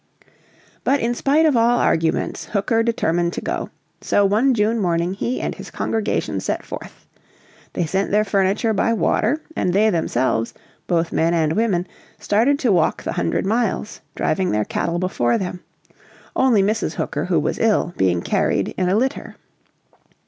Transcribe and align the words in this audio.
But 0.83 0.99
in 0.99 1.13
spite 1.13 1.45
of 1.45 1.55
all 1.55 1.77
arguments 1.77 2.45
Hooker 2.45 2.81
determined 2.81 3.33
to 3.33 3.41
go. 3.41 3.69
So 4.01 4.25
one 4.25 4.55
June 4.55 4.79
morning 4.79 5.13
he 5.13 5.39
and 5.39 5.53
his 5.53 5.69
congregation 5.69 6.39
set 6.39 6.65
forth. 6.65 7.05
They 7.73 7.85
sent 7.85 8.09
their 8.09 8.23
furniture 8.23 8.73
by 8.73 8.93
water 8.93 9.43
and 9.55 9.73
they 9.73 9.91
themselves, 9.91 10.55
both 10.87 11.11
men 11.11 11.35
and 11.35 11.53
women, 11.53 11.85
started 12.17 12.57
to 12.61 12.71
walk 12.71 13.03
the 13.03 13.11
hundred 13.11 13.45
miles, 13.45 14.01
driving 14.15 14.49
their 14.49 14.65
cattle 14.65 14.97
before 14.97 15.37
them; 15.37 15.59
only 16.35 16.63
Mrs. 16.63 16.93
Hooker, 16.95 17.25
who 17.25 17.39
was 17.39 17.59
ill, 17.59 17.93
being 17.95 18.23
carried 18.23 18.69
in 18.69 18.89
a 18.89 18.95
litter. 18.95 19.35